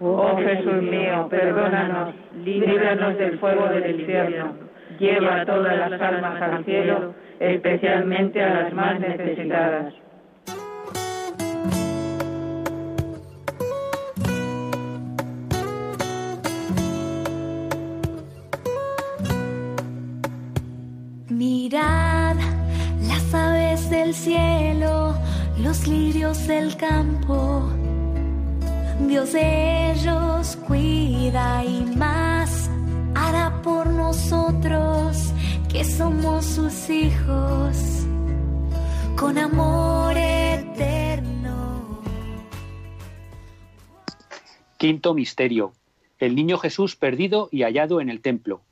[0.00, 2.14] Oh Jesús mío, perdónanos,
[2.44, 4.54] líbranos del fuego del infierno,
[4.98, 9.94] lleva a todas las almas al cielo, especialmente a las más necesitadas.
[21.28, 22.36] Mirad
[23.08, 25.14] las aves del cielo,
[25.62, 27.83] los lirios del campo.
[29.00, 32.70] Dios de ellos cuida y más
[33.14, 35.32] hará por nosotros
[35.68, 38.06] que somos sus hijos
[39.16, 42.02] con amor eterno.
[44.78, 45.72] Quinto misterio.
[46.18, 48.62] El niño Jesús perdido y hallado en el templo.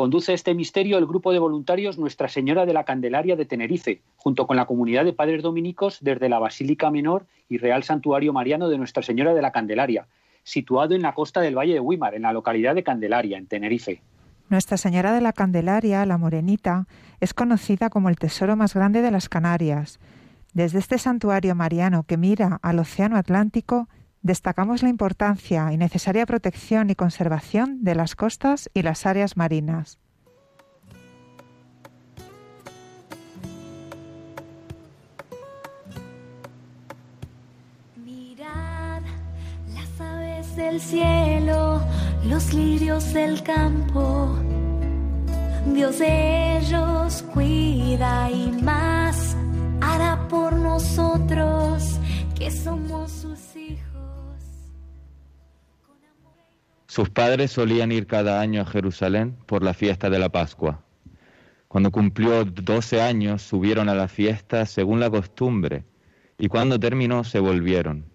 [0.00, 4.46] Conduce este misterio el grupo de voluntarios Nuestra Señora de la Candelaria de Tenerife, junto
[4.46, 8.78] con la comunidad de padres dominicos desde la Basílica Menor y Real Santuario Mariano de
[8.78, 10.06] Nuestra Señora de la Candelaria,
[10.42, 14.00] situado en la costa del Valle de Huimar, en la localidad de Candelaria, en Tenerife.
[14.48, 16.86] Nuestra Señora de la Candelaria, la Morenita,
[17.20, 20.00] es conocida como el tesoro más grande de las Canarias.
[20.54, 23.86] Desde este santuario mariano que mira al Océano Atlántico,
[24.22, 29.98] destacamos la importancia y necesaria protección y conservación de las costas y las áreas marinas.
[37.96, 39.02] Mirad
[39.74, 41.82] las aves del cielo,
[42.24, 44.36] los lirios del campo.
[45.66, 49.36] Dios de ellos cuida y más
[49.80, 51.98] hará por nosotros
[52.34, 53.49] que somos sus
[56.90, 60.82] Sus padres solían ir cada año a Jerusalén por la fiesta de la Pascua.
[61.68, 65.84] Cuando cumplió 12 años subieron a la fiesta según la costumbre
[66.36, 68.06] y cuando terminó se volvieron.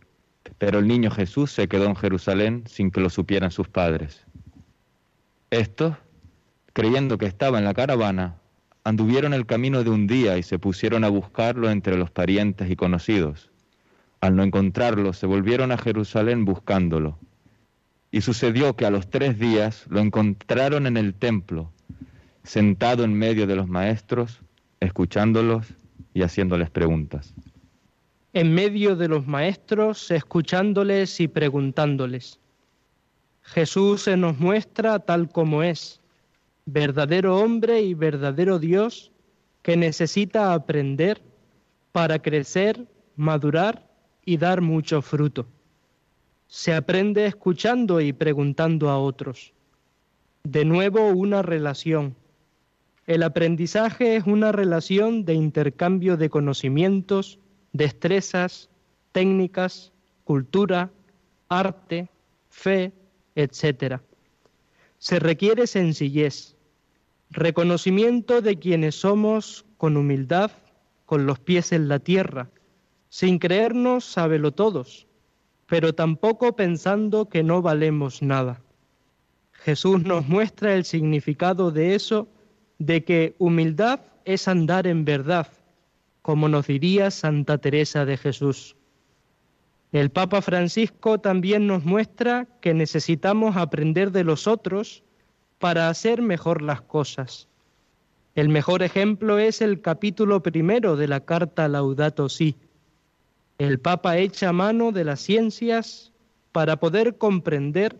[0.58, 4.26] Pero el niño Jesús se quedó en Jerusalén sin que lo supieran sus padres.
[5.52, 5.96] Estos,
[6.74, 8.42] creyendo que estaba en la caravana,
[8.84, 12.76] anduvieron el camino de un día y se pusieron a buscarlo entre los parientes y
[12.76, 13.52] conocidos.
[14.20, 17.18] Al no encontrarlo, se volvieron a Jerusalén buscándolo.
[18.16, 21.74] Y sucedió que a los tres días lo encontraron en el templo,
[22.46, 24.40] sentado en medio de los maestros,
[24.80, 25.68] escuchándolos
[26.14, 27.34] y haciéndoles preguntas.
[28.32, 32.40] En medio de los maestros, escuchándoles y preguntándoles.
[33.42, 36.00] Jesús se nos muestra tal como es,
[36.64, 39.12] verdadero hombre y verdadero Dios
[39.62, 41.22] que necesita aprender
[41.92, 42.88] para crecer,
[43.18, 43.86] madurar
[44.24, 45.46] y dar mucho fruto.
[46.48, 49.54] Se aprende escuchando y preguntando a otros.
[50.44, 52.16] De nuevo, una relación.
[53.08, 57.40] El aprendizaje es una relación de intercambio de conocimientos,
[57.72, 58.70] destrezas,
[59.12, 59.92] técnicas,
[60.24, 60.92] cultura,
[61.50, 62.10] arte,
[62.50, 62.94] fe,
[63.36, 64.02] etc.
[64.98, 66.56] Se requiere sencillez,
[67.30, 70.52] reconocimiento de quienes somos con humildad,
[71.06, 72.50] con los pies en la tierra,
[73.10, 75.05] sin creernos sábelo todos,
[75.68, 78.62] pero tampoco pensando que no valemos nada.
[79.52, 82.28] Jesús nos muestra el significado de eso,
[82.78, 85.48] de que humildad es andar en verdad,
[86.22, 88.76] como nos diría Santa Teresa de Jesús.
[89.92, 95.04] El Papa Francisco también nos muestra que necesitamos aprender de los otros
[95.58, 97.48] para hacer mejor las cosas.
[98.36, 102.58] El mejor ejemplo es el capítulo primero de la carta Laudato Si.
[103.58, 106.12] El Papa echa mano de las ciencias
[106.52, 107.98] para poder comprender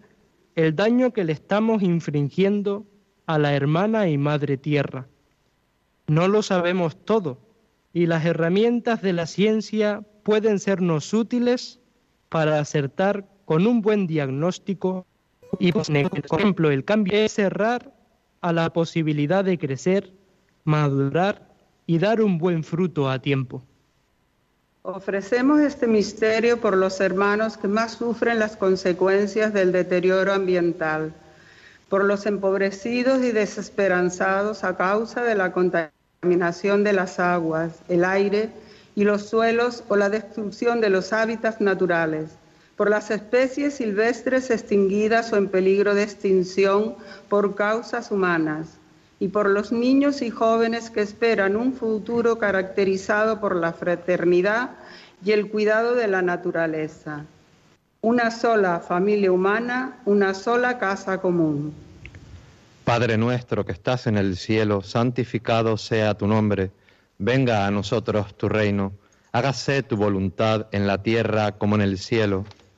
[0.56, 2.86] el daño que le estamos infringiendo
[3.26, 5.08] a la hermana y madre tierra.
[6.08, 7.40] No lo sabemos todo
[7.94, 11.80] y las herramientas de la ciencia pueden sernos útiles
[12.30, 15.06] para acertar con un buen diagnóstico
[15.60, 17.94] y, por ejemplo, el cambio es cerrar
[18.42, 20.14] a la posibilidad de crecer,
[20.66, 21.48] madurar
[21.88, 23.64] y dar un buen fruto a tiempo.
[24.88, 31.12] Ofrecemos este misterio por los hermanos que más sufren las consecuencias del deterioro ambiental,
[31.90, 38.52] por los empobrecidos y desesperanzados a causa de la contaminación de las aguas, el aire
[38.94, 42.30] y los suelos o la destrucción de los hábitats naturales,
[42.76, 46.96] por las especies silvestres extinguidas o en peligro de extinción
[47.28, 48.68] por causas humanas,
[49.20, 54.72] y por los niños y jóvenes que esperan un futuro caracterizado por la fraternidad
[55.24, 57.26] y el cuidado de la naturaleza.
[58.02, 61.74] Una sola familia humana, una sola casa común.
[62.84, 66.70] Padre nuestro que estás en el cielo, santificado sea tu nombre,
[67.18, 68.92] venga a nosotros tu reino,
[69.32, 72.46] hágase tu voluntad en la tierra como en el cielo.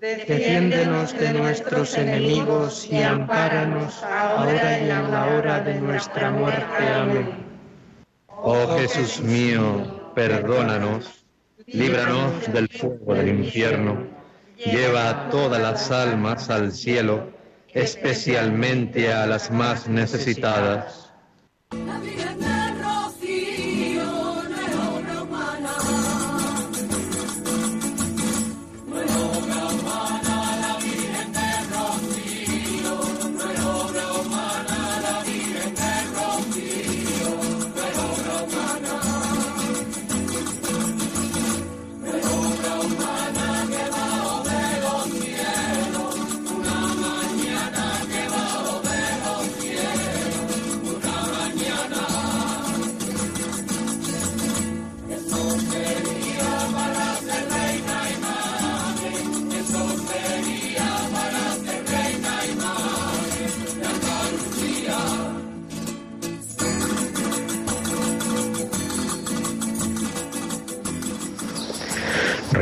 [0.00, 6.88] Defiéndenos de nuestros enemigos y ampáranos ahora y en la hora de nuestra muerte.
[6.88, 7.28] Amén.
[8.28, 11.26] Oh Jesús mío, perdónanos,
[11.66, 14.06] líbranos del fuego del infierno,
[14.56, 17.28] lleva a todas las almas al cielo,
[17.74, 21.12] especialmente a las más necesitadas.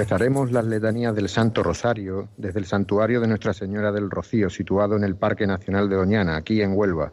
[0.09, 4.97] Rezaremos las letanías del Santo Rosario desde el santuario de Nuestra Señora del Rocío, situado
[4.97, 7.13] en el Parque Nacional de Doñana, aquí en Huelva.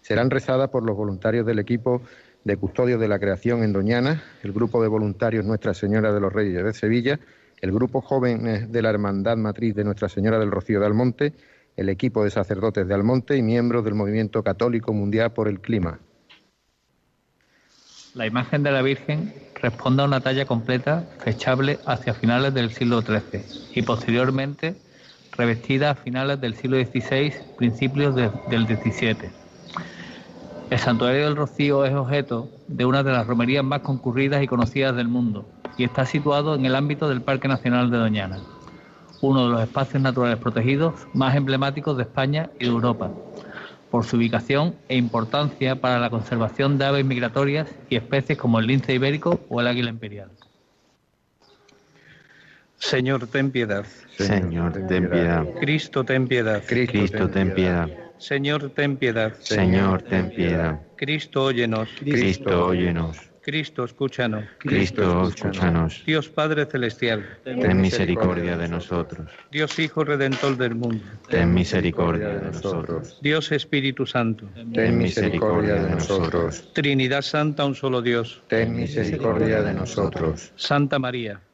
[0.00, 2.02] Serán rezadas por los voluntarios del equipo
[2.42, 6.32] de Custodio de la Creación en Doñana, el grupo de voluntarios Nuestra Señora de los
[6.32, 7.20] Reyes de Sevilla,
[7.60, 11.34] el grupo joven de la Hermandad Matriz de Nuestra Señora del Rocío de Almonte,
[11.76, 16.00] el equipo de sacerdotes de Almonte y miembros del Movimiento Católico Mundial por el Clima.
[18.14, 19.32] La imagen de la Virgen
[19.62, 23.42] responde a una talla completa fechable hacia finales del siglo XIII
[23.74, 24.74] y posteriormente
[25.32, 29.30] revestida a finales del siglo XVI, principios del XVII.
[30.68, 34.94] El Santuario del Rocío es objeto de una de las romerías más concurridas y conocidas
[34.94, 35.46] del mundo
[35.78, 38.40] y está situado en el ámbito del Parque Nacional de Doñana,
[39.22, 43.10] uno de los espacios naturales protegidos más emblemáticos de España y de Europa,
[43.92, 48.66] por su ubicación e importancia para la conservación de aves migratorias y especies como el
[48.66, 50.30] lince ibérico o el águila imperial.
[52.78, 53.84] Señor, ten piedad.
[54.16, 55.46] Señor, ten piedad.
[55.60, 56.62] Cristo, ten piedad.
[56.66, 57.88] Cristo, ten piedad.
[58.16, 59.34] Señor, ten piedad.
[59.40, 60.80] Señor, ten piedad.
[60.96, 61.90] Cristo, óyenos.
[62.00, 63.31] Cristo, óyenos.
[63.42, 64.44] Cristo, escúchanos.
[64.58, 66.04] Cristo, escúchanos.
[66.06, 67.38] Dios Padre Celestial.
[67.42, 69.30] Ten misericordia de nosotros.
[69.50, 71.04] Dios Hijo Redentor del mundo.
[71.28, 73.18] Ten misericordia de nosotros.
[73.20, 74.48] Dios Espíritu Santo.
[74.72, 76.72] Ten misericordia de nosotros.
[76.72, 78.42] Trinidad Santa, un solo Dios.
[78.46, 80.52] Ten misericordia de nosotros.
[80.54, 81.40] Santa María.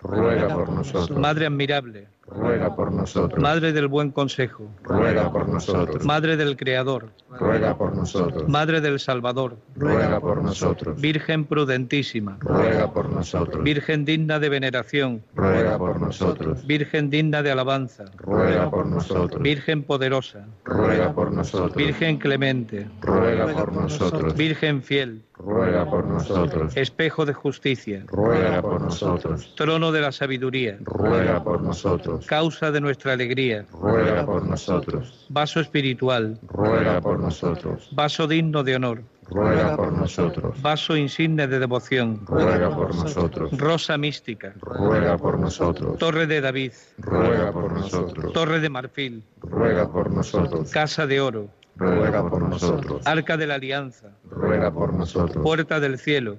[0.00, 1.18] Ruega por nosotros.
[1.18, 2.08] Madre admirable.
[2.28, 3.40] Ruega por nosotros.
[3.40, 4.68] Madre del buen consejo.
[4.82, 6.04] Ruega por nosotros.
[6.04, 7.10] Madre del Creador.
[7.30, 8.48] Ruega por nosotros.
[8.48, 9.56] Madre del Salvador.
[9.76, 11.00] Ruega por nosotros.
[11.00, 12.36] Virgen prudentísima.
[12.40, 13.62] Ruega por nosotros.
[13.62, 15.22] Virgen digna de veneración.
[15.34, 16.66] Ruega por nosotros.
[16.66, 18.06] Virgen digna de alabanza.
[18.16, 19.40] Ruega por nosotros.
[19.40, 20.46] Virgen poderosa.
[20.64, 21.76] Ruega por nosotros.
[21.76, 22.88] Virgen clemente.
[23.02, 24.34] Ruega por nosotros.
[24.34, 25.22] Virgen fiel.
[25.38, 26.76] Ruega por nosotros.
[26.76, 28.04] Espejo de justicia.
[28.06, 29.54] Ruega por nosotros.
[29.54, 30.78] Trono de la sabiduría.
[30.80, 32.15] Ruega por nosotros.
[32.24, 33.66] Causa de nuestra alegría.
[33.72, 35.26] Ruega por nosotros.
[35.28, 36.38] Vaso espiritual.
[36.48, 37.88] Ruega por nosotros.
[37.92, 39.02] Vaso digno de honor.
[39.28, 40.62] Ruega por nosotros.
[40.62, 42.20] Vaso insigne de devoción.
[42.26, 43.50] Ruega por nosotros.
[43.58, 44.54] Rosa mística.
[44.60, 45.98] Ruega por nosotros.
[45.98, 46.72] Torre de David.
[46.98, 48.32] Ruega por nosotros.
[48.32, 49.24] Torre de marfil.
[49.40, 50.70] Ruega por nosotros.
[50.70, 51.48] Casa de oro.
[51.76, 53.06] Ruega por nosotros.
[53.06, 54.12] Arca de la alianza.
[54.30, 55.42] Ruega por nosotros.
[55.42, 56.38] Puerta del cielo.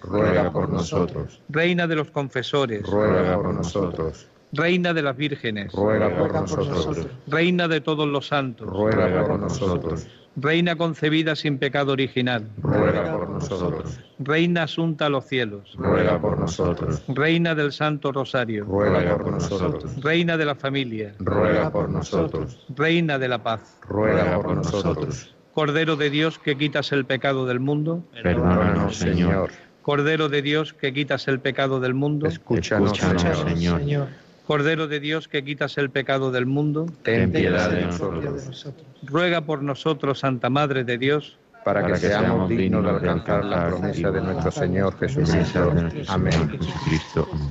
[0.00, 1.40] Ruega por nosotros.
[1.48, 2.82] Reina de los confesores.
[2.86, 4.28] Ruega por nosotros.
[4.52, 5.72] Reina de las vírgenes.
[5.72, 7.06] Ruega por nosotros.
[7.26, 8.68] Reina de todos los santos.
[8.68, 10.08] Ruega por nosotros.
[10.36, 12.48] Reina concebida sin pecado original.
[12.62, 14.00] Ruega por nosotros.
[14.18, 15.74] Reina asunta a los cielos.
[15.76, 17.02] Ruega por nosotros.
[17.08, 18.64] Reina del Santo Rosario.
[18.64, 20.02] Ruega por nosotros.
[20.02, 21.14] Reina de la familia.
[21.18, 22.64] Ruega por nosotros.
[22.74, 23.78] Reina de la paz.
[23.88, 25.34] Ruega por nosotros.
[25.52, 28.04] Cordero de Dios que quitas el pecado del mundo.
[28.22, 29.50] Perdónanos, Señor.
[29.82, 32.26] Cordero de Dios que quitas el pecado del mundo.
[32.26, 34.08] Escúchanos, Señor.
[34.46, 36.86] Cordero de Dios que quitas el pecado del mundo.
[37.02, 38.74] Ten piedad de nosotros.
[39.04, 41.38] Ruega por nosotros, Santa Madre de Dios.
[41.64, 45.72] Para que seamos dignos de alcanzar la promesa de nuestro Señor Jesucristo.
[46.08, 46.58] Amén.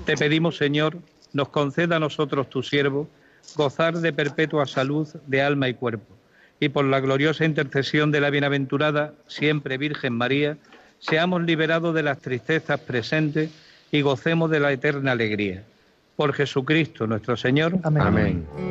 [0.06, 0.98] Te pedimos, Señor,
[1.32, 3.08] nos conceda a nosotros, tu siervo,
[3.56, 6.16] gozar de perpetua salud de alma y cuerpo.
[6.60, 10.58] Y por la gloriosa intercesión de la bienaventurada, siempre Virgen María,
[11.00, 13.50] seamos liberados de las tristezas presentes
[13.92, 15.64] y gocemos de la eterna alegría.
[16.16, 17.80] Por Jesucristo nuestro Señor.
[17.84, 18.04] Amén.
[18.04, 18.69] Amén.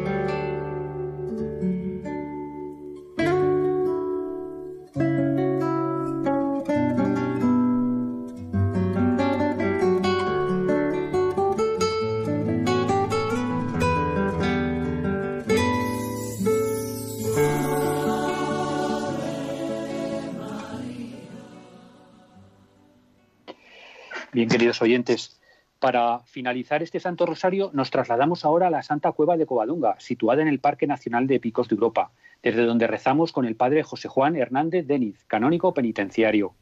[24.83, 25.41] Oyentes,
[25.79, 30.43] Para finalizar este Santo Rosario, nos trasladamos ahora a la Santa Cueva de Covadonga, situada
[30.43, 32.11] en el Parque Nacional de Picos de Europa,
[32.43, 36.55] desde donde rezamos con el padre José Juan Hernández Deniz, canónico penitenciario.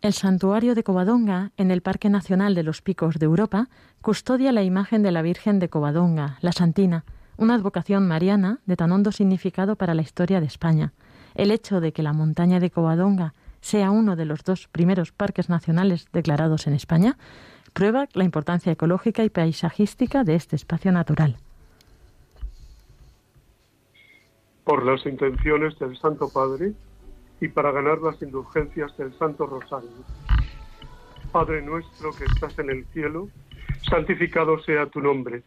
[0.00, 3.68] El santuario de Covadonga, en el Parque Nacional de los Picos de Europa,
[4.00, 7.04] custodia la imagen de la Virgen de Covadonga, la Santina,
[7.36, 10.92] una advocación mariana de tan hondo significado para la historia de España.
[11.34, 15.48] El hecho de que la montaña de Covadonga sea uno de los dos primeros parques
[15.48, 17.16] nacionales declarados en España
[17.72, 21.36] prueba la importancia ecológica y paisajística de este espacio natural.
[24.64, 26.72] Por las intenciones del Santo Padre
[27.40, 29.90] y para ganar las indulgencias del Santo Rosario.
[31.32, 33.28] Padre nuestro que estás en el cielo,
[33.88, 35.42] santificado sea tu nombre.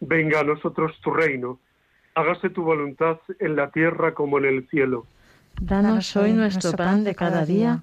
[0.00, 1.58] Venga a nosotros tu reino.
[2.14, 5.06] Hágase tu voluntad en la tierra como en el cielo.
[5.60, 7.82] Danos hoy nuestro pan de cada día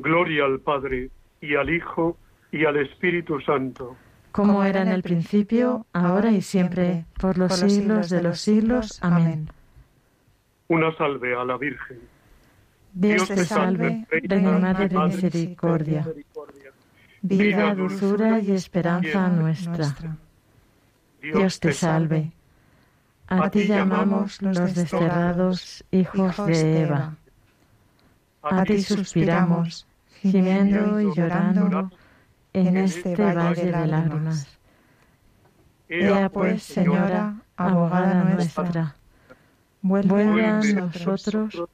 [0.00, 2.16] Gloria al Padre, y al Hijo,
[2.52, 3.96] y al Espíritu Santo.
[4.32, 8.98] Como era en el principio, ahora y siempre, por los siglos de los siglos.
[9.02, 9.48] Amén.
[10.68, 11.98] Una salve a la Virgen.
[12.92, 16.06] Dios te salve, Reina Madre de Misericordia.
[17.22, 20.16] Vida, dulzura y esperanza nuestra.
[21.20, 22.32] Dios te salve.
[23.26, 27.16] A ti llamamos los desterrados hijos de Eva.
[28.42, 29.86] A ti suspiramos,
[30.20, 31.90] gimiendo y llorando
[32.52, 34.58] en este valle de lágrimas.
[35.88, 38.96] Ea pues, Señora, abogada nuestra,
[39.82, 41.64] vuelve a nosotros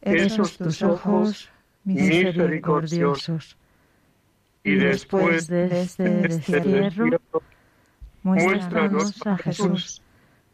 [0.00, 1.50] esos tus ojos
[1.84, 3.56] misericordiosos.
[4.64, 7.20] Y después de este destierro,
[8.22, 10.02] muéstranos a Jesús,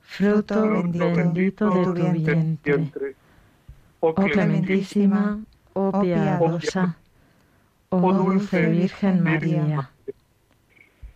[0.00, 3.16] fruto bendito de tu vientre.
[4.00, 5.40] Oh, oh clementísima,
[5.72, 6.96] oh, oh piadosa,
[8.02, 9.90] oh dulce Virgen María.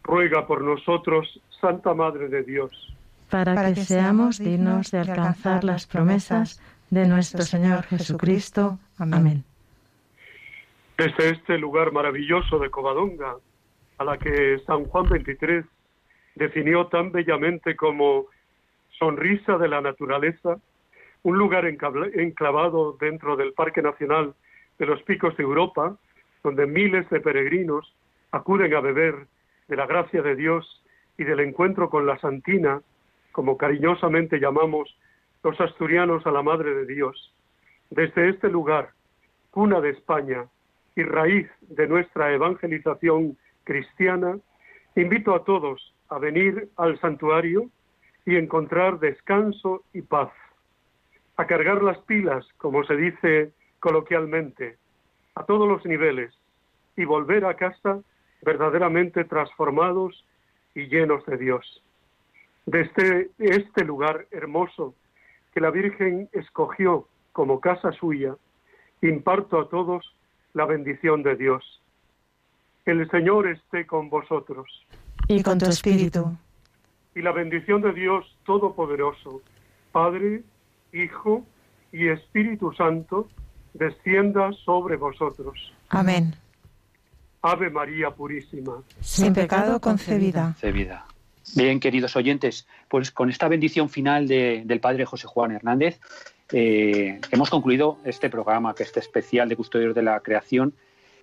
[0.02, 2.96] Ruega por nosotros, Santa Madre de Dios.
[3.30, 6.60] Para que seamos dignos de alcanzar las promesas
[6.90, 8.78] de nuestro Señor Jesucristo.
[8.98, 9.44] Amén.
[10.96, 13.36] Desde este lugar maravilloso de Covadonga,
[13.98, 15.64] a la que San Juan XXIII
[16.36, 18.26] definió tan bellamente como
[18.98, 20.58] sonrisa de la naturaleza,
[21.22, 24.34] un lugar enclavado dentro del Parque Nacional
[24.78, 25.96] de los Picos de Europa,
[26.48, 27.94] donde miles de peregrinos
[28.30, 29.26] acuden a beber
[29.68, 30.82] de la gracia de Dios
[31.18, 32.80] y del encuentro con la Santina,
[33.32, 34.98] como cariñosamente llamamos
[35.44, 37.34] los asturianos a la Madre de Dios.
[37.90, 38.92] Desde este lugar,
[39.50, 40.46] cuna de España
[40.96, 44.38] y raíz de nuestra evangelización cristiana,
[44.96, 47.68] invito a todos a venir al santuario
[48.24, 50.30] y encontrar descanso y paz
[51.36, 54.78] a cargar las pilas, como se dice coloquialmente,
[55.38, 56.34] a todos los niveles
[56.96, 58.00] y volver a casa
[58.42, 60.24] verdaderamente transformados
[60.74, 61.82] y llenos de Dios.
[62.66, 64.94] Desde este lugar hermoso
[65.54, 68.34] que la Virgen escogió como casa suya,
[69.00, 70.12] imparto a todos
[70.54, 71.80] la bendición de Dios.
[72.84, 74.86] El Señor esté con vosotros.
[75.28, 76.36] Y con tu espíritu.
[77.14, 79.42] Y la bendición de Dios Todopoderoso,
[79.92, 80.42] Padre,
[80.92, 81.44] Hijo
[81.92, 83.28] y Espíritu Santo,
[83.74, 85.72] descienda sobre vosotros.
[85.88, 86.34] Amén.
[87.42, 88.82] Ave María Purísima.
[89.00, 90.54] Sin pecado concebida.
[91.54, 96.00] Bien, queridos oyentes, pues con esta bendición final del Padre José Juan Hernández,
[96.52, 100.74] eh, hemos concluido este programa, que este especial de Custodios de la Creación,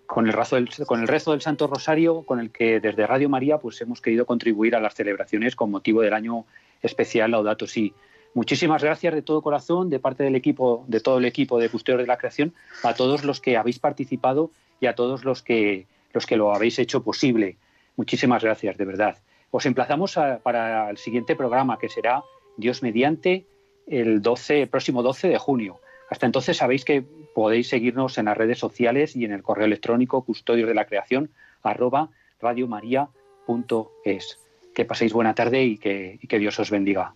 [0.05, 3.27] con el, rezo del, con el rezo del Santo Rosario, con el que desde Radio
[3.27, 6.45] María pues hemos querido contribuir a las celebraciones con motivo del año
[6.81, 7.93] especial Laudato Si.
[8.35, 12.01] Muchísimas gracias de todo corazón, de parte del equipo, de todo el equipo de Custodios
[12.01, 16.25] de la Creación, a todos los que habéis participado y a todos los que, los
[16.25, 17.55] que lo habéis hecho posible.
[17.95, 19.15] Muchísimas gracias, de verdad.
[19.51, 22.23] Os emplazamos para el siguiente programa, que será
[22.57, 23.45] Dios mediante
[23.87, 25.79] el 12, próximo 12 de junio.
[26.09, 30.25] Hasta entonces sabéis que podéis seguirnos en las redes sociales y en el correo electrónico
[30.25, 31.29] custodios de la creación
[31.63, 32.09] arroba
[32.41, 34.39] radiomaria.es.
[34.73, 37.15] Que paséis buena tarde y que Dios os bendiga.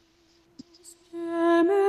[1.59, 1.88] Amen.